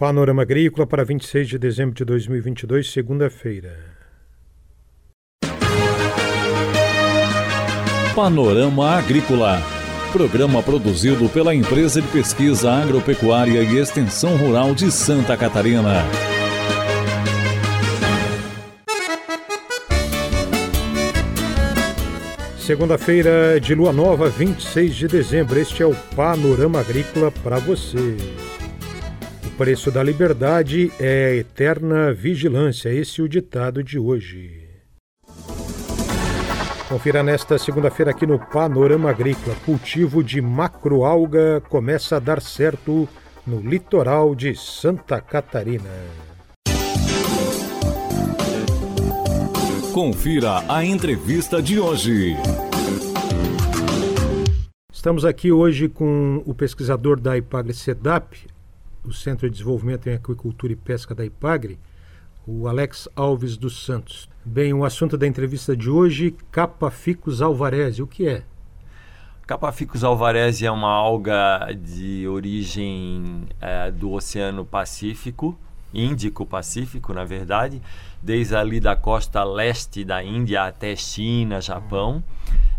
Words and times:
Panorama 0.00 0.40
Agrícola 0.40 0.86
para 0.86 1.04
26 1.04 1.46
de 1.46 1.58
dezembro 1.58 1.94
de 1.94 2.06
2022, 2.06 2.90
segunda-feira. 2.90 3.76
Panorama 8.16 8.96
Agrícola. 8.96 9.60
Programa 10.10 10.62
produzido 10.62 11.28
pela 11.28 11.54
Empresa 11.54 12.00
de 12.00 12.08
Pesquisa 12.08 12.72
Agropecuária 12.72 13.62
e 13.62 13.76
Extensão 13.76 14.38
Rural 14.38 14.74
de 14.74 14.90
Santa 14.90 15.36
Catarina. 15.36 16.02
Segunda-feira 22.58 23.60
de 23.60 23.74
lua 23.74 23.92
nova, 23.92 24.30
26 24.30 24.96
de 24.96 25.08
dezembro. 25.08 25.60
Este 25.60 25.82
é 25.82 25.86
o 25.86 25.94
Panorama 26.16 26.80
Agrícola 26.80 27.30
para 27.30 27.58
você 27.58 28.16
preço 29.60 29.90
da 29.90 30.02
liberdade 30.02 30.90
é 30.98 31.36
eterna 31.36 32.14
vigilância. 32.14 32.88
Esse 32.88 33.20
é 33.20 33.24
o 33.24 33.28
ditado 33.28 33.84
de 33.84 33.98
hoje. 33.98 34.66
Confira 36.88 37.22
nesta 37.22 37.58
segunda-feira 37.58 38.10
aqui 38.10 38.24
no 38.26 38.38
Panorama 38.38 39.10
Agrícola. 39.10 39.54
Cultivo 39.66 40.24
de 40.24 40.40
macroalga 40.40 41.60
começa 41.68 42.16
a 42.16 42.18
dar 42.18 42.40
certo 42.40 43.06
no 43.46 43.60
litoral 43.60 44.34
de 44.34 44.54
Santa 44.56 45.20
Catarina. 45.20 45.90
Confira 49.92 50.64
a 50.72 50.82
entrevista 50.86 51.60
de 51.60 51.78
hoje. 51.78 52.34
Estamos 54.90 55.26
aqui 55.26 55.52
hoje 55.52 55.86
com 55.86 56.42
o 56.46 56.54
pesquisador 56.54 57.20
da 57.20 57.36
IPAGRE 57.36 57.74
SEDAP, 57.74 58.46
o 59.04 59.12
Centro 59.12 59.48
de 59.48 59.52
Desenvolvimento 59.52 60.08
em 60.08 60.14
Aquicultura 60.14 60.72
e 60.72 60.76
Pesca 60.76 61.14
da 61.14 61.24
IPAGRE, 61.24 61.78
o 62.46 62.66
Alex 62.66 63.08
Alves 63.14 63.56
dos 63.56 63.84
Santos. 63.84 64.28
Bem, 64.44 64.72
o 64.72 64.84
assunto 64.84 65.16
da 65.16 65.26
entrevista 65.26 65.76
de 65.76 65.90
hoje, 65.90 66.34
Capaficus 66.50 67.42
alvarezi, 67.42 68.02
o 68.02 68.06
que 68.06 68.26
é? 68.26 68.42
Capaficus 69.46 70.04
alvarezi 70.04 70.64
é 70.64 70.70
uma 70.70 70.90
alga 70.90 71.68
de 71.72 72.26
origem 72.28 73.48
é, 73.60 73.90
do 73.90 74.12
Oceano 74.12 74.64
Pacífico, 74.64 75.58
Índico-Pacífico, 75.92 77.12
na 77.12 77.24
verdade, 77.24 77.82
desde 78.22 78.54
ali 78.54 78.78
da 78.78 78.94
costa 78.94 79.42
leste 79.42 80.04
da 80.04 80.22
Índia 80.22 80.64
até 80.64 80.94
China, 80.94 81.60
Japão. 81.60 82.22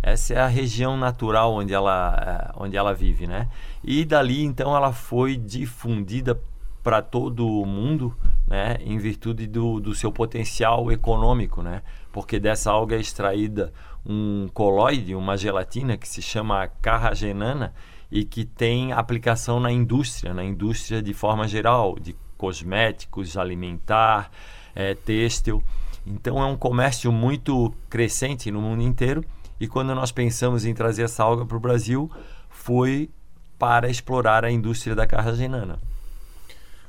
Essa 0.01 0.33
é 0.33 0.39
a 0.39 0.47
região 0.47 0.97
natural 0.97 1.53
onde 1.53 1.73
ela, 1.73 2.51
é, 2.55 2.61
onde 2.61 2.75
ela 2.75 2.93
vive, 2.93 3.27
né? 3.27 3.47
E 3.83 4.03
dali 4.03 4.43
então 4.43 4.75
ela 4.75 4.91
foi 4.91 5.37
difundida 5.37 6.41
para 6.83 7.01
todo 7.01 7.47
o 7.47 7.65
mundo, 7.65 8.15
né, 8.47 8.77
em 8.81 8.97
virtude 8.97 9.45
do, 9.45 9.79
do 9.79 9.93
seu 9.93 10.11
potencial 10.11 10.91
econômico, 10.91 11.61
né? 11.61 11.83
Porque 12.11 12.39
dessa 12.39 12.71
alga 12.71 12.95
é 12.95 12.99
extraída 12.99 13.71
um 14.03 14.49
colóide, 14.51 15.13
uma 15.13 15.37
gelatina 15.37 15.95
que 15.95 16.07
se 16.07 16.21
chama 16.23 16.67
carragenana 16.81 17.71
e 18.11 18.25
que 18.25 18.43
tem 18.43 18.91
aplicação 18.91 19.59
na 19.59 19.71
indústria, 19.71 20.33
na 20.33 20.43
indústria 20.43 21.03
de 21.03 21.13
forma 21.13 21.47
geral, 21.47 21.95
de 21.99 22.15
cosméticos, 22.35 23.37
alimentar, 23.37 24.31
é, 24.73 24.95
têxtil. 24.95 25.63
Então 26.05 26.41
é 26.41 26.45
um 26.45 26.57
comércio 26.57 27.11
muito 27.11 27.71
crescente 27.87 28.49
no 28.49 28.59
mundo 28.59 28.81
inteiro 28.81 29.23
e 29.61 29.67
quando 29.67 29.93
nós 29.93 30.11
pensamos 30.11 30.65
em 30.65 30.73
trazer 30.73 31.03
essa 31.03 31.21
alga 31.21 31.45
para 31.45 31.55
o 31.55 31.59
Brasil, 31.59 32.09
foi 32.49 33.11
para 33.59 33.87
explorar 33.87 34.43
a 34.43 34.49
indústria 34.49 34.95
da 34.95 35.05
carragenana. 35.05 35.77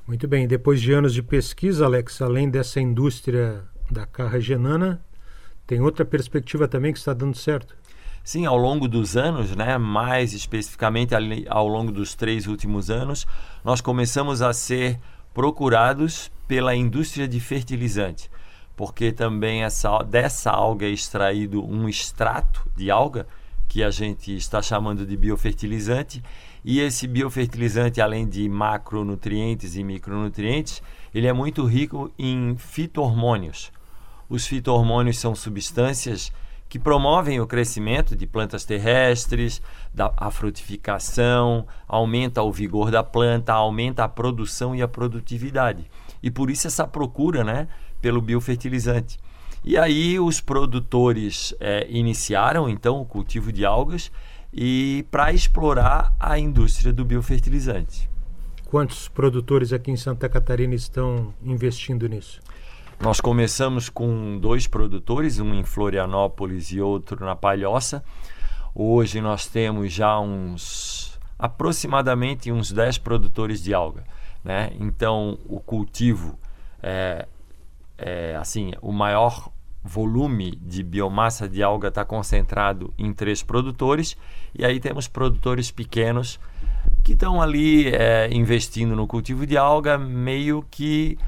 Muito 0.08 0.26
bem, 0.26 0.48
depois 0.48 0.80
de 0.80 0.90
anos 0.90 1.12
de 1.12 1.22
pesquisa, 1.22 1.84
Alex, 1.84 2.22
além 2.22 2.48
dessa 2.48 2.80
indústria 2.80 3.62
da 3.90 4.06
carragenana, 4.06 5.04
tem 5.66 5.82
outra 5.82 6.02
perspectiva 6.02 6.66
também 6.66 6.94
que 6.94 6.98
está 6.98 7.12
dando 7.12 7.36
certo? 7.36 7.76
Sim, 8.24 8.46
ao 8.46 8.56
longo 8.56 8.88
dos 8.88 9.18
anos, 9.18 9.54
né, 9.54 9.76
mais 9.76 10.32
especificamente 10.32 11.14
ao 11.50 11.68
longo 11.68 11.92
dos 11.92 12.14
três 12.14 12.46
últimos 12.46 12.88
anos, 12.88 13.26
nós 13.62 13.82
começamos 13.82 14.40
a 14.40 14.50
ser 14.54 14.98
procurados 15.34 16.32
pela 16.48 16.74
indústria 16.74 17.28
de 17.28 17.38
fertilizante, 17.38 18.30
porque 18.76 19.12
também 19.12 19.62
essa, 19.62 19.98
dessa 19.98 20.50
alga 20.50 20.86
é 20.86 20.90
extraído 20.90 21.64
um 21.64 21.88
extrato 21.88 22.68
de 22.76 22.90
alga 22.90 23.26
que 23.68 23.82
a 23.82 23.90
gente 23.90 24.34
está 24.36 24.60
chamando 24.60 25.06
de 25.06 25.16
biofertilizante 25.16 26.22
e 26.64 26.78
esse 26.78 27.08
biofertilizante, 27.08 28.00
além 28.00 28.28
de 28.28 28.48
macronutrientes 28.48 29.74
e 29.74 29.82
micronutrientes, 29.82 30.80
ele 31.12 31.26
é 31.26 31.32
muito 31.32 31.64
rico 31.64 32.10
em 32.16 32.54
fitohormônios. 32.56 33.72
Os 34.28 34.46
fitohormônios 34.46 35.18
são 35.18 35.34
substâncias 35.34 36.32
que 36.68 36.78
promovem 36.78 37.40
o 37.40 37.46
crescimento 37.46 38.16
de 38.16 38.26
plantas 38.26 38.64
terrestres, 38.64 39.60
da, 39.92 40.12
a 40.16 40.30
frutificação, 40.30 41.66
aumenta 41.86 42.42
o 42.42 42.52
vigor 42.52 42.90
da 42.90 43.02
planta, 43.02 43.52
aumenta 43.52 44.04
a 44.04 44.08
produção 44.08 44.74
e 44.74 44.80
a 44.80 44.88
produtividade. 44.88 45.90
E 46.22 46.30
por 46.30 46.48
isso 46.48 46.68
essa 46.68 46.86
procura 46.86 47.42
né, 47.42 47.68
pelo 48.02 48.20
biofertilizante. 48.20 49.18
E 49.64 49.78
aí 49.78 50.18
os 50.18 50.40
produtores 50.40 51.54
é, 51.60 51.86
iniciaram 51.88 52.68
então 52.68 53.00
o 53.00 53.06
cultivo 53.06 53.52
de 53.52 53.64
algas 53.64 54.10
e 54.52 55.06
para 55.10 55.32
explorar 55.32 56.14
a 56.18 56.36
indústria 56.38 56.92
do 56.92 57.04
biofertilizante. 57.04 58.10
Quantos 58.66 59.08
produtores 59.08 59.72
aqui 59.72 59.90
em 59.90 59.96
Santa 59.96 60.28
Catarina 60.28 60.74
estão 60.74 61.32
investindo 61.44 62.08
nisso? 62.08 62.40
Nós 62.98 63.20
começamos 63.20 63.88
com 63.88 64.38
dois 64.38 64.66
produtores, 64.66 65.38
um 65.38 65.54
em 65.54 65.64
Florianópolis 65.64 66.72
e 66.72 66.80
outro 66.80 67.24
na 67.24 67.36
Palhoça. 67.36 68.02
Hoje 68.74 69.20
nós 69.20 69.46
temos 69.46 69.92
já 69.92 70.18
uns 70.18 71.18
aproximadamente 71.38 72.50
uns 72.50 72.72
10 72.72 72.98
produtores 72.98 73.62
de 73.62 73.74
alga. 73.74 74.04
Né? 74.42 74.72
Então 74.80 75.38
o 75.46 75.60
cultivo 75.60 76.38
é, 76.82 77.26
é 78.04 78.36
assim 78.36 78.72
o 78.80 78.92
maior 78.92 79.50
volume 79.84 80.52
de 80.60 80.82
biomassa 80.82 81.48
de 81.48 81.62
alga 81.62 81.88
está 81.88 82.04
concentrado 82.04 82.92
em 82.96 83.12
três 83.12 83.42
produtores 83.42 84.16
e 84.54 84.64
aí 84.64 84.78
temos 84.78 85.08
produtores 85.08 85.70
pequenos 85.70 86.38
que 87.02 87.14
estão 87.14 87.42
ali 87.42 87.88
é, 87.88 88.28
investindo 88.32 88.94
no 88.94 89.06
cultivo 89.06 89.46
de 89.46 89.56
alga, 89.56 89.98
meio 89.98 90.64
que 90.70 91.18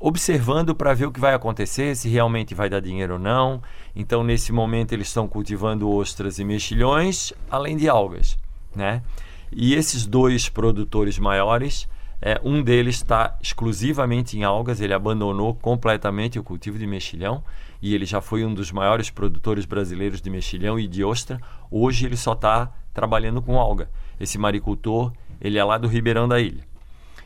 observando 0.00 0.74
para 0.74 0.94
ver 0.94 1.06
o 1.06 1.12
que 1.12 1.18
vai 1.18 1.34
acontecer, 1.34 1.96
se 1.96 2.08
realmente 2.08 2.54
vai 2.54 2.70
dar 2.70 2.80
dinheiro 2.80 3.14
ou 3.14 3.18
não. 3.18 3.60
Então, 3.96 4.22
nesse 4.22 4.52
momento, 4.52 4.92
eles 4.92 5.08
estão 5.08 5.26
cultivando 5.26 5.90
ostras 5.90 6.38
e 6.38 6.44
mexilhões, 6.44 7.32
além 7.50 7.76
de 7.76 7.88
algas. 7.88 8.38
Né? 8.74 9.02
E 9.50 9.74
esses 9.74 10.06
dois 10.06 10.48
produtores 10.48 11.18
maiores, 11.18 11.88
é, 12.20 12.40
um 12.42 12.62
deles 12.62 12.96
está 12.96 13.36
exclusivamente 13.40 14.36
em 14.36 14.42
algas, 14.42 14.80
ele 14.80 14.92
abandonou 14.92 15.54
completamente 15.54 16.38
o 16.38 16.42
cultivo 16.42 16.78
de 16.78 16.86
mexilhão 16.86 17.44
e 17.80 17.94
ele 17.94 18.04
já 18.04 18.20
foi 18.20 18.44
um 18.44 18.52
dos 18.52 18.72
maiores 18.72 19.08
produtores 19.08 19.64
brasileiros 19.64 20.20
de 20.20 20.28
mexilhão 20.28 20.78
e 20.80 20.88
de 20.88 21.04
ostra. 21.04 21.40
Hoje 21.70 22.06
ele 22.06 22.16
só 22.16 22.32
está 22.32 22.72
trabalhando 22.92 23.40
com 23.40 23.58
alga. 23.58 23.88
Esse 24.18 24.36
maricultor, 24.36 25.12
ele 25.40 25.58
é 25.58 25.64
lá 25.64 25.78
do 25.78 25.86
Ribeirão 25.86 26.26
da 26.26 26.40
Ilha. 26.40 26.66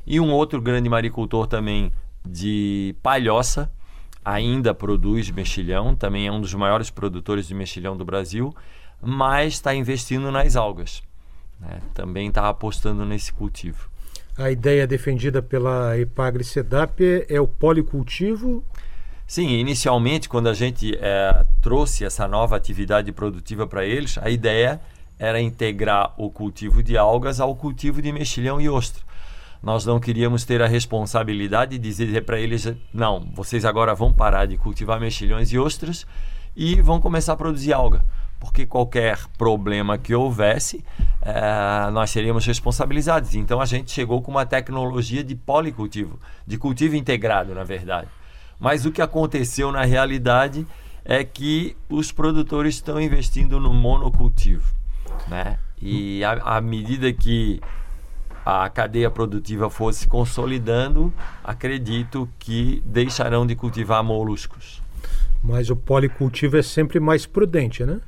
E 0.06 0.20
um 0.20 0.30
outro 0.30 0.60
grande 0.60 0.88
maricultor 0.90 1.46
também 1.46 1.90
de 2.24 2.94
palhoça, 3.02 3.72
ainda 4.22 4.74
produz 4.74 5.30
mexilhão, 5.30 5.96
também 5.96 6.26
é 6.26 6.32
um 6.32 6.40
dos 6.40 6.52
maiores 6.52 6.90
produtores 6.90 7.46
de 7.48 7.54
mexilhão 7.54 7.96
do 7.96 8.04
Brasil, 8.04 8.54
mas 9.00 9.54
está 9.54 9.74
investindo 9.74 10.30
nas 10.30 10.54
algas. 10.54 11.02
Né? 11.58 11.80
Também 11.94 12.28
está 12.28 12.48
apostando 12.48 13.06
nesse 13.06 13.32
cultivo. 13.32 13.91
A 14.36 14.50
ideia 14.50 14.86
defendida 14.86 15.42
pela 15.42 15.98
Epagre 15.98 16.42
Sedap 16.42 17.00
é 17.28 17.40
o 17.40 17.46
policultivo 17.46 18.64
Sim, 19.32 19.48
inicialmente, 19.48 20.28
quando 20.28 20.50
a 20.50 20.52
gente 20.52 20.94
é, 21.00 21.46
trouxe 21.62 22.04
essa 22.04 22.28
nova 22.28 22.54
atividade 22.54 23.10
produtiva 23.12 23.66
para 23.66 23.82
eles, 23.82 24.18
a 24.18 24.28
ideia 24.28 24.78
era 25.18 25.40
integrar 25.40 26.12
o 26.18 26.30
cultivo 26.30 26.82
de 26.82 26.98
algas 26.98 27.40
ao 27.40 27.56
cultivo 27.56 28.02
de 28.02 28.12
mexilhão 28.12 28.60
e 28.60 28.68
ostra. 28.68 29.02
Nós 29.62 29.86
não 29.86 29.98
queríamos 29.98 30.44
ter 30.44 30.60
a 30.60 30.66
responsabilidade 30.66 31.78
de 31.78 31.88
dizer 31.88 32.26
para 32.26 32.38
eles: 32.38 32.74
não, 32.92 33.26
vocês 33.32 33.64
agora 33.64 33.94
vão 33.94 34.12
parar 34.12 34.44
de 34.44 34.58
cultivar 34.58 35.00
mexilhões 35.00 35.50
e 35.50 35.58
ostras 35.58 36.06
e 36.54 36.82
vão 36.82 37.00
começar 37.00 37.32
a 37.32 37.36
produzir 37.36 37.72
alga. 37.72 38.04
Porque 38.42 38.66
qualquer 38.66 39.20
problema 39.38 39.96
que 39.96 40.12
houvesse, 40.12 40.84
é, 41.22 41.88
nós 41.92 42.10
seríamos 42.10 42.44
responsabilizados. 42.44 43.36
Então 43.36 43.60
a 43.60 43.64
gente 43.64 43.92
chegou 43.92 44.20
com 44.20 44.32
uma 44.32 44.44
tecnologia 44.44 45.22
de 45.22 45.36
policultivo, 45.36 46.18
de 46.44 46.58
cultivo 46.58 46.96
integrado, 46.96 47.54
na 47.54 47.62
verdade. 47.62 48.08
Mas 48.58 48.84
o 48.84 48.90
que 48.90 49.00
aconteceu 49.00 49.70
na 49.70 49.84
realidade 49.84 50.66
é 51.04 51.22
que 51.22 51.76
os 51.88 52.10
produtores 52.10 52.74
estão 52.74 53.00
investindo 53.00 53.60
no 53.60 53.72
monocultivo, 53.72 54.74
né? 55.28 55.56
E 55.80 56.22
à 56.24 56.60
medida 56.60 57.12
que 57.12 57.60
a 58.44 58.68
cadeia 58.68 59.08
produtiva 59.08 59.70
fosse 59.70 60.08
consolidando, 60.08 61.12
acredito 61.44 62.28
que 62.40 62.82
deixarão 62.84 63.46
de 63.46 63.54
cultivar 63.54 64.02
moluscos. 64.02 64.82
Mas 65.42 65.70
o 65.70 65.76
policultivo 65.76 66.56
é 66.56 66.62
sempre 66.62 66.98
mais 66.98 67.24
prudente, 67.24 67.84
né? 67.84 68.00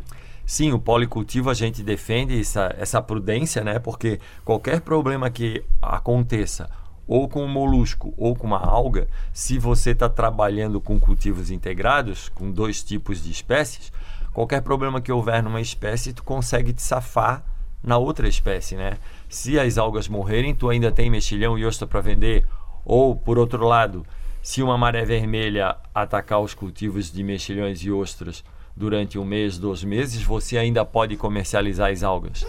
Sim, 0.46 0.72
o 0.72 0.78
policultivo 0.78 1.48
a 1.48 1.54
gente 1.54 1.82
defende 1.82 2.38
essa, 2.38 2.74
essa 2.78 3.00
prudência, 3.00 3.64
né? 3.64 3.78
Porque 3.78 4.20
qualquer 4.44 4.82
problema 4.82 5.30
que 5.30 5.64
aconteça, 5.80 6.68
ou 7.06 7.28
com 7.28 7.44
um 7.44 7.48
molusco 7.48 8.12
ou 8.16 8.36
com 8.36 8.46
uma 8.46 8.58
alga, 8.58 9.08
se 9.32 9.58
você 9.58 9.90
está 9.90 10.08
trabalhando 10.08 10.80
com 10.80 11.00
cultivos 11.00 11.50
integrados, 11.50 12.28
com 12.28 12.50
dois 12.50 12.82
tipos 12.82 13.22
de 13.22 13.30
espécies, 13.30 13.92
qualquer 14.32 14.60
problema 14.60 15.00
que 15.00 15.12
houver 15.12 15.42
numa 15.42 15.60
espécie, 15.60 16.12
tu 16.12 16.22
consegue 16.22 16.72
te 16.72 16.82
safar 16.82 17.42
na 17.82 17.96
outra 17.96 18.28
espécie, 18.28 18.76
né? 18.76 18.98
Se 19.28 19.58
as 19.58 19.78
algas 19.78 20.08
morrerem, 20.08 20.54
tu 20.54 20.68
ainda 20.68 20.92
tem 20.92 21.10
mexilhão 21.10 21.58
e 21.58 21.64
ostra 21.64 21.86
para 21.86 22.00
vender, 22.00 22.46
ou 22.84 23.16
por 23.16 23.38
outro 23.38 23.66
lado, 23.66 24.06
se 24.42 24.62
uma 24.62 24.76
maré 24.76 25.04
vermelha 25.04 25.76
atacar 25.94 26.40
os 26.40 26.52
cultivos 26.52 27.10
de 27.10 27.22
mexilhões 27.22 27.80
e 27.80 27.90
ostras, 27.90 28.44
durante 28.76 29.18
um 29.18 29.24
mês, 29.24 29.58
dois 29.58 29.84
meses, 29.84 30.22
você 30.22 30.58
ainda 30.58 30.84
pode 30.84 31.16
comercializar 31.16 31.90
as 31.90 32.02
algas. 32.02 32.44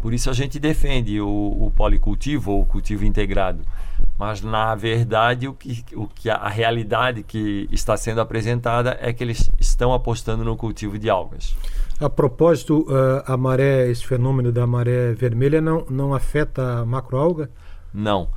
Por 0.00 0.14
isso 0.14 0.30
a 0.30 0.32
gente 0.32 0.58
defende 0.58 1.20
o, 1.20 1.26
o 1.26 1.72
policultivo 1.74 2.52
ou 2.52 2.62
o 2.62 2.66
cultivo 2.66 3.04
integrado. 3.04 3.64
Mas 4.16 4.42
na 4.42 4.74
verdade 4.74 5.48
o 5.48 5.54
que, 5.54 5.84
o 5.94 6.06
que 6.06 6.30
a, 6.30 6.36
a 6.36 6.48
realidade 6.48 7.22
que 7.22 7.68
está 7.70 7.96
sendo 7.96 8.20
apresentada 8.20 8.96
é 9.00 9.12
que 9.12 9.22
eles 9.22 9.50
estão 9.58 9.92
apostando 9.92 10.44
no 10.44 10.56
cultivo 10.56 10.98
de 10.98 11.10
algas. 11.10 11.56
A 12.00 12.08
propósito, 12.08 12.86
uh, 12.88 13.22
a 13.26 13.36
maré, 13.36 13.88
esse 13.88 14.06
fenômeno 14.06 14.52
da 14.52 14.66
maré 14.66 15.12
vermelha 15.14 15.60
não, 15.60 15.84
não 15.90 16.14
afeta 16.14 16.80
a 16.80 16.84
macroalga? 16.84 17.50
Não. 17.92 18.28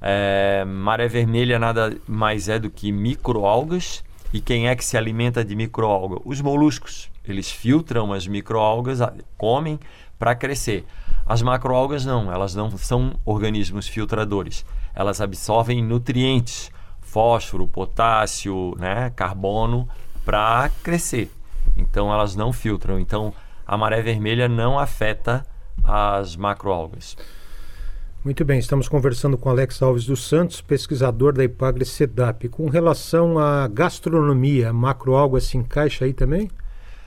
É, 0.00 0.64
maré 0.66 1.08
vermelha 1.08 1.58
nada 1.58 1.96
mais 2.06 2.48
é 2.48 2.58
do 2.58 2.68
que 2.68 2.92
microalgas 2.92 4.04
e 4.32 4.40
quem 4.40 4.68
é 4.68 4.76
que 4.76 4.84
se 4.84 4.96
alimenta 4.96 5.44
de 5.44 5.54
microalga? 5.54 6.16
Os 6.24 6.40
moluscos. 6.40 7.10
Eles 7.24 7.50
filtram 7.50 8.12
as 8.12 8.26
microalgas, 8.26 8.98
comem 9.36 9.80
para 10.18 10.34
crescer. 10.34 10.84
As 11.26 11.42
macroalgas 11.42 12.04
não, 12.04 12.32
elas 12.32 12.54
não 12.54 12.70
são 12.76 13.14
organismos 13.24 13.88
filtradores. 13.88 14.64
Elas 14.94 15.20
absorvem 15.20 15.82
nutrientes, 15.82 16.70
fósforo, 17.00 17.66
potássio, 17.66 18.74
né, 18.78 19.10
carbono 19.10 19.88
para 20.24 20.70
crescer. 20.82 21.30
Então 21.76 22.12
elas 22.12 22.36
não 22.36 22.52
filtram. 22.52 22.98
Então 22.98 23.32
a 23.66 23.76
maré 23.76 24.00
vermelha 24.00 24.48
não 24.48 24.78
afeta 24.78 25.44
as 25.82 26.36
macroalgas. 26.36 27.16
Muito 28.26 28.44
bem, 28.44 28.58
estamos 28.58 28.88
conversando 28.88 29.38
com 29.38 29.48
Alex 29.48 29.80
Alves 29.80 30.04
dos 30.04 30.26
Santos, 30.26 30.60
pesquisador 30.60 31.32
da 31.32 31.44
Ipagre 31.44 31.84
SEDAP. 31.84 32.48
Com 32.48 32.68
relação 32.68 33.38
à 33.38 33.68
gastronomia, 33.68 34.70
a 34.70 34.72
macroalga 34.72 35.40
se 35.40 35.56
encaixa 35.56 36.04
aí 36.04 36.12
também? 36.12 36.50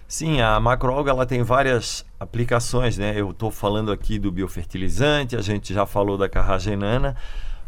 Sim, 0.08 0.40
a 0.40 0.58
macroalga 0.62 1.12
ela 1.12 1.26
tem 1.26 1.44
várias 1.44 2.06
aplicações, 2.18 2.98
né? 2.98 3.20
Eu 3.20 3.32
estou 3.32 3.52
falando 3.52 3.92
aqui 3.92 4.18
do 4.18 4.32
biofertilizante, 4.32 5.36
a 5.36 5.42
gente 5.42 5.74
já 5.74 5.86
falou 5.86 6.18
da 6.18 6.30
carragenana, 6.30 7.18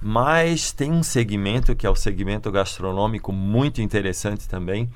mas 0.01 0.71
tem 0.71 0.89
um 0.89 1.03
segmento 1.03 1.75
que 1.75 1.85
é 1.85 1.89
o 1.89 1.95
segmento 1.95 2.49
gastronômico 2.53 3.33
muito 3.33 3.81
interessante 3.81 4.47
também, 4.47 4.89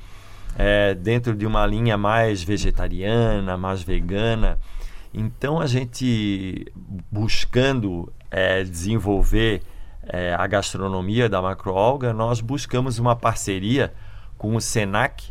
é, 0.58 0.96
dentro 0.96 1.36
de 1.36 1.46
uma 1.46 1.66
linha 1.66 1.98
mais 1.98 2.42
vegetariana, 2.42 3.58
mais 3.58 3.84
vegana. 3.84 4.58
Então 5.18 5.62
a 5.62 5.66
gente 5.66 6.70
buscando 7.10 8.12
é, 8.30 8.66
desenvolver 8.66 9.62
é, 10.04 10.34
a 10.34 10.46
gastronomia 10.46 11.30
da 11.30 11.42
macroalga, 11.42 12.12
nós 12.12 12.42
buscamos 12.42 13.00
uma 13.00 13.16
parceria 13.16 13.94
com 14.38 14.58
o 14.58 14.60
Senac 14.60 15.24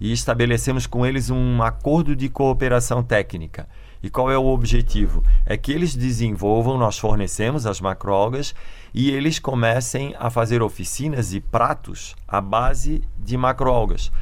e 0.00 0.12
estabelecemos 0.12 0.86
com 0.86 1.04
eles 1.04 1.28
um 1.28 1.60
acordo 1.60 2.14
de 2.14 2.28
cooperação 2.28 3.02
técnica. 3.02 3.68
E 4.00 4.08
qual 4.08 4.30
é 4.30 4.38
o 4.38 4.46
objetivo? 4.46 5.24
É 5.44 5.56
que 5.56 5.72
eles 5.72 5.96
desenvolvam, 5.96 6.78
nós 6.78 6.96
fornecemos 6.96 7.66
as 7.66 7.80
macroalgas 7.80 8.54
e 8.94 9.10
eles 9.10 9.40
comecem 9.40 10.14
a 10.20 10.30
fazer 10.30 10.62
oficinas 10.62 11.34
e 11.34 11.40
pratos 11.40 12.14
à 12.28 12.40
base 12.40 13.02
de 13.18 13.36
macroalgas. 13.36 14.12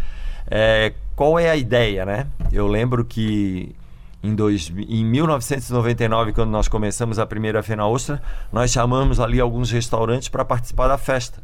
É, 0.51 0.95
qual 1.15 1.39
é 1.39 1.51
a 1.51 1.57
ideia, 1.57 2.07
né? 2.07 2.27
Eu 2.51 2.67
lembro 2.67 3.05
que 3.05 3.75
em, 4.23 4.35
dois, 4.35 4.71
em 4.77 5.05
1999, 5.05 6.33
quando 6.33 6.51
nós 6.51 6.69
começamos 6.69 7.19
a 7.19 7.27
primeira 7.27 7.63
Fena 7.63 7.87
Ostra, 7.87 8.23
nós 8.53 8.71
chamamos 8.71 9.19
ali 9.19 9.41
alguns 9.41 9.71
restaurantes 9.71 10.29
para 10.29 10.45
participar 10.45 10.89
da 10.89 10.99
festa. 10.99 11.43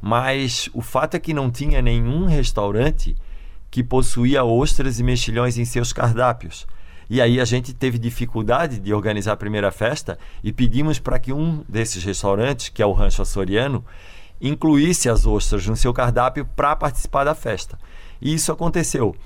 Mas 0.00 0.70
o 0.72 0.80
fato 0.80 1.16
é 1.16 1.20
que 1.20 1.34
não 1.34 1.50
tinha 1.50 1.82
nenhum 1.82 2.24
restaurante 2.24 3.16
que 3.70 3.82
possuía 3.82 4.44
ostras 4.44 4.98
e 4.98 5.02
mexilhões 5.02 5.58
em 5.58 5.64
seus 5.64 5.92
cardápios. 5.92 6.66
E 7.10 7.20
aí 7.20 7.40
a 7.40 7.44
gente 7.44 7.72
teve 7.72 7.98
dificuldade 7.98 8.78
de 8.78 8.92
organizar 8.92 9.32
a 9.32 9.36
primeira 9.36 9.70
festa 9.70 10.18
e 10.42 10.52
pedimos 10.52 10.98
para 10.98 11.18
que 11.18 11.32
um 11.32 11.64
desses 11.68 12.04
restaurantes, 12.04 12.68
que 12.68 12.82
é 12.82 12.86
o 12.86 12.92
Rancho 12.92 13.22
Açoriano, 13.22 13.84
incluísse 14.40 15.08
as 15.08 15.26
ostras 15.26 15.66
no 15.66 15.76
seu 15.76 15.92
cardápio 15.92 16.44
para 16.44 16.76
participar 16.76 17.24
da 17.24 17.34
festa. 17.34 17.78
E 18.20 18.34
isso 18.34 18.52
aconteceu. 18.52 19.16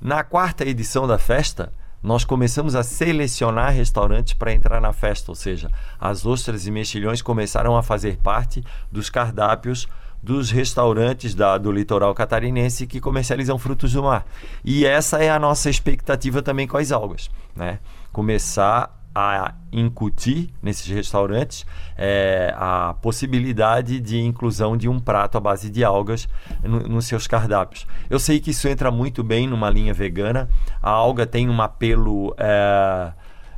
Na 0.00 0.22
quarta 0.22 0.64
edição 0.64 1.06
da 1.06 1.18
festa, 1.18 1.72
nós 2.04 2.22
começamos 2.22 2.74
a 2.74 2.82
selecionar 2.82 3.72
restaurantes 3.72 4.34
para 4.34 4.52
entrar 4.52 4.78
na 4.78 4.92
festa, 4.92 5.32
ou 5.32 5.34
seja, 5.34 5.70
as 5.98 6.26
ostras 6.26 6.66
e 6.66 6.70
mexilhões 6.70 7.22
começaram 7.22 7.74
a 7.78 7.82
fazer 7.82 8.18
parte 8.18 8.62
dos 8.92 9.08
cardápios 9.08 9.88
dos 10.22 10.50
restaurantes 10.50 11.34
da, 11.34 11.56
do 11.56 11.72
litoral 11.72 12.14
catarinense 12.14 12.86
que 12.86 13.00
comercializam 13.00 13.58
frutos 13.58 13.94
do 13.94 14.02
mar. 14.02 14.26
E 14.62 14.84
essa 14.84 15.18
é 15.18 15.30
a 15.30 15.38
nossa 15.38 15.70
expectativa 15.70 16.42
também 16.42 16.66
com 16.66 16.76
as 16.76 16.92
algas, 16.92 17.30
né? 17.56 17.78
Começar 18.12 19.03
a 19.14 19.54
incutir 19.72 20.50
nesses 20.60 20.86
restaurantes 20.88 21.64
é, 21.96 22.52
a 22.56 22.94
possibilidade 23.00 24.00
de 24.00 24.18
inclusão 24.18 24.76
de 24.76 24.88
um 24.88 24.98
prato 24.98 25.38
à 25.38 25.40
base 25.40 25.70
de 25.70 25.84
algas 25.84 26.28
no, 26.62 26.80
nos 26.80 27.06
seus 27.06 27.26
cardápios. 27.26 27.86
Eu 28.10 28.18
sei 28.18 28.40
que 28.40 28.50
isso 28.50 28.66
entra 28.66 28.90
muito 28.90 29.22
bem 29.22 29.46
numa 29.46 29.70
linha 29.70 29.94
vegana. 29.94 30.48
A 30.82 30.90
alga 30.90 31.26
tem 31.26 31.48
um 31.48 31.62
apelo 31.62 32.34
é, 32.36 33.12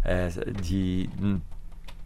é, 0.05 0.29
de 0.61 1.09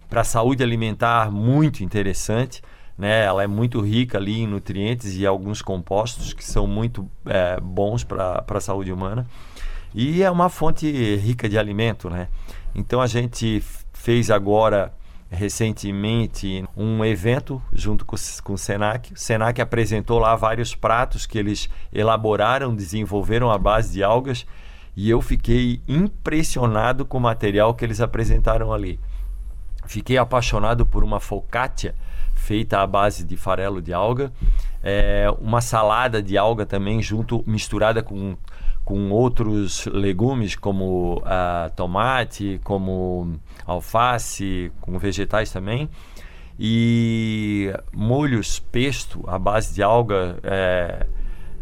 para 0.09 0.23
a 0.23 0.25
saúde 0.25 0.63
alimentar 0.63 1.31
muito 1.31 1.85
interessante. 1.85 2.63
Né? 2.99 3.25
Ela 3.25 3.45
é 3.45 3.47
muito 3.47 3.81
rica 3.81 4.19
ali 4.19 4.41
em 4.41 4.47
nutrientes 4.47 5.17
e 5.17 5.25
alguns 5.25 5.63
compostos 5.63 6.35
que 6.35 6.45
são 6.45 6.67
muito 6.67 7.09
é, 7.25 7.59
bons 7.61 8.05
para 8.05 8.45
a 8.47 8.61
saúde 8.61 8.93
humana. 8.93 9.27
E 9.95 10.23
é 10.23 10.31
uma 10.31 10.49
fonte 10.49 10.91
rica 11.17 11.49
de 11.49 11.59
alimento, 11.59 12.09
né? 12.09 12.29
Então 12.75 13.01
a 13.01 13.07
gente 13.07 13.63
fez 13.93 14.31
agora 14.31 14.93
recentemente 15.31 16.65
um 16.77 17.05
evento 17.05 17.63
junto 17.73 18.05
com, 18.05 18.17
com 18.43 18.53
o 18.53 18.59
Senac. 18.59 19.13
O 19.13 19.17
Senac 19.17 19.61
apresentou 19.61 20.19
lá 20.19 20.35
vários 20.35 20.75
pratos 20.75 21.27
que 21.27 21.39
eles 21.39 21.69
elaboraram, 21.93 22.75
desenvolveram 22.75 23.51
à 23.51 23.57
base 23.57 23.93
de 23.93 24.03
algas 24.03 24.45
e 24.97 25.09
eu 25.09 25.21
fiquei 25.21 25.81
impressionado 25.87 27.05
com 27.05 27.19
o 27.19 27.21
material 27.21 27.75
que 27.75 27.85
eles 27.85 28.01
apresentaram 28.01 28.73
ali. 28.73 28.99
Fiquei 29.87 30.19
apaixonado 30.19 30.85
por 30.85 31.03
uma 31.03 31.21
focaccia 31.21 31.95
feita 32.35 32.81
à 32.81 32.87
base 32.87 33.25
de 33.25 33.37
farelo 33.37 33.83
de 33.83 33.93
alga, 33.93 34.33
é, 34.83 35.27
uma 35.41 35.61
salada 35.61 36.23
de 36.23 36.39
alga 36.39 36.65
também 36.65 37.03
junto 37.03 37.45
misturada 37.47 38.03
com 38.03 38.37
com 38.85 39.11
outros 39.11 39.87
legumes 39.87 40.57
como 40.57 41.19
uh, 41.19 41.71
tomate, 41.77 42.61
como 42.65 43.39
alface, 43.67 44.73
com 44.81 44.99
vegetais 44.99 45.51
também. 45.51 45.89
E 46.59 47.73
molhos 47.93 48.59
pesto 48.59 49.23
à 49.27 49.39
base 49.39 49.75
de 49.75 49.83
alga 49.83 50.39
é, 50.43 51.07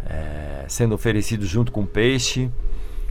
é, 0.07 0.65
sendo 0.67 0.95
oferecidos 0.95 1.49
junto 1.49 1.71
com 1.71 1.87
peixe 1.87 2.51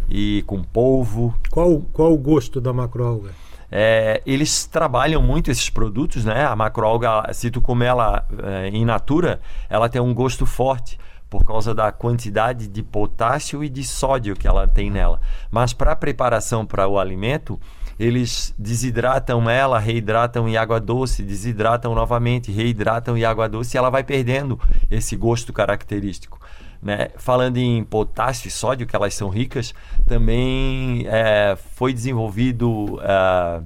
e 0.09 0.43
com 0.45 0.61
polvo. 0.63 1.33
Qual, 1.49 1.81
qual 1.93 2.13
o 2.13 2.17
gosto 2.17 2.59
da 2.59 2.73
macroalga? 2.73 3.29
É, 3.71 4.21
eles 4.25 4.65
trabalham 4.65 5.21
muito 5.21 5.51
esses 5.51 5.69
produtos, 5.69 6.25
né? 6.25 6.45
A 6.45 6.55
macroalga, 6.55 7.31
se 7.33 7.51
tu 7.51 7.61
comer 7.61 7.87
ela 7.87 8.25
é, 8.43 8.69
in 8.69 8.85
natura, 8.85 9.39
ela 9.69 9.89
tem 9.89 10.01
um 10.01 10.13
gosto 10.13 10.45
forte 10.45 10.97
por 11.29 11.43
causa 11.43 11.73
da 11.73 11.91
quantidade 11.91 12.67
de 12.67 12.81
potássio 12.81 13.63
e 13.63 13.69
de 13.69 13.83
sódio 13.83 14.35
que 14.35 14.47
ela 14.47 14.67
tem 14.67 14.89
nela. 14.89 15.19
Mas 15.51 15.73
para 15.73 15.91
a 15.91 15.95
preparação 15.95 16.65
para 16.65 16.87
o 16.87 16.97
alimento, 16.97 17.59
eles 17.99 18.53
desidratam 18.57 19.49
ela, 19.49 19.79
reidratam 19.79 20.47
em 20.47 20.55
água 20.55 20.79
doce, 20.79 21.23
desidratam 21.23 21.95
novamente, 21.95 22.51
reidratam 22.51 23.17
em 23.17 23.25
água 23.25 23.49
doce 23.49 23.75
e 23.75 23.77
ela 23.77 23.89
vai 23.89 24.03
perdendo 24.03 24.59
esse 24.89 25.15
gosto 25.15 25.51
característico. 25.51 26.39
Né? 26.81 27.09
Falando 27.17 27.57
em 27.57 27.83
potássio 27.83 28.47
e 28.47 28.51
sódio, 28.51 28.85
que 28.85 28.95
elas 28.95 29.13
são 29.15 29.29
ricas, 29.29 29.73
também 30.05 31.05
é, 31.07 31.57
foi 31.73 31.91
desenvolvido 31.91 32.99
é, 33.01 33.61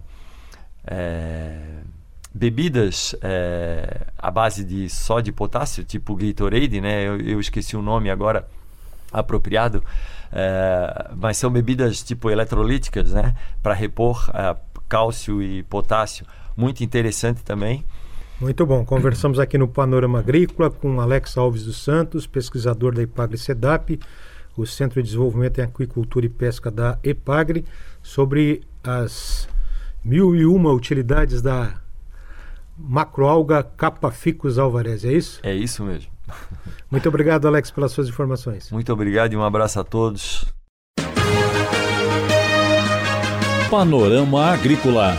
é, 0.88 1.62
bebidas 2.34 3.16
é, 3.22 4.08
à 4.18 4.32
base 4.32 4.64
de 4.64 4.90
só 4.90 5.20
de 5.20 5.32
potássio, 5.32 5.84
tipo 5.84 6.16
Gatorade, 6.16 6.80
né? 6.80 7.08
Eu, 7.08 7.20
eu 7.20 7.40
esqueci 7.40 7.76
o 7.76 7.82
nome 7.82 8.10
agora 8.10 8.48
apropriado, 9.12 9.84
é, 10.32 11.10
mas 11.16 11.38
são 11.38 11.52
bebidas 11.52 12.02
tipo 12.02 12.30
eletrolíticas, 12.30 13.12
né? 13.12 13.36
Para 13.62 13.74
repor 13.74 14.30
é, 14.34 14.56
cálcio 14.88 15.42
e 15.42 15.64
potássio. 15.64 16.26
Muito 16.56 16.84
interessante 16.84 17.44
também. 17.44 17.84
Muito 18.40 18.66
bom. 18.66 18.84
Conversamos 18.84 19.40
aqui 19.40 19.58
no 19.58 19.68
Panorama 19.68 20.20
Agrícola 20.20 20.72
com 20.72 21.00
Alex 21.00 21.38
Alves 21.38 21.66
dos 21.66 21.84
Santos, 21.84 22.26
pesquisador 22.26 22.96
da 22.96 23.04
Ipagre 23.04 23.38
SEDAP, 23.38 24.00
o 24.58 24.66
Centro 24.66 25.02
de 25.02 25.10
Desenvolvimento 25.10 25.60
em 25.60 25.62
Aquicultura 25.62 26.26
e 26.26 26.30
Pesca 26.30 26.72
da 26.72 26.98
EPAGRE, 27.04 27.64
sobre 28.02 28.64
as 28.84 29.48
mil 30.04 30.36
e 30.36 30.46
uma 30.46 30.72
utilidades 30.72 31.42
da 31.42 31.81
macroalga 32.84 33.64
Capaficus 33.64 34.58
alvarez, 34.58 35.06
é 35.06 35.14
isso? 35.14 35.40
É 35.44 35.54
isso 35.54 35.84
mesmo. 35.84 36.12
Muito 36.90 37.08
obrigado, 37.08 37.48
Alex, 37.48 37.72
pelas 37.72 37.92
suas 37.92 38.08
informações. 38.08 38.72
Muito 38.72 38.92
obrigado 38.92 39.34
e 39.34 39.38
um 39.38 39.44
abraço 39.44 39.80
a 39.80 39.84
todos. 39.84 40.46
Panorama 43.70 44.52
Agrícola. 44.52 45.16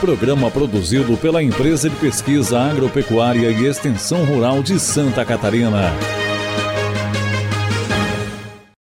Programa 0.00 0.50
produzido 0.50 1.16
pela 1.16 1.42
Empresa 1.42 1.88
de 1.88 1.96
Pesquisa 1.96 2.60
Agropecuária 2.60 3.50
e 3.50 3.64
Extensão 3.64 4.24
Rural 4.24 4.62
de 4.62 4.78
Santa 4.78 5.24
Catarina. 5.24 6.23